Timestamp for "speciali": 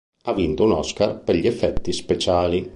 1.93-2.67